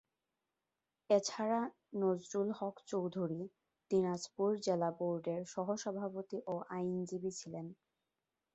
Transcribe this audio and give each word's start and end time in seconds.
এছাড়া 1.09 1.61
নুরুল 1.99 2.49
হক 2.51 2.75
চৌধুরী 2.87 3.41
দিনাজপুর 3.91 4.49
জেলা 4.65 4.89
বোর্ডের 4.97 5.41
সহসভাপতি 5.53 6.37
ও 6.47 6.55
আইনজীবী 6.69 7.31
ছিলেন। 7.39 7.67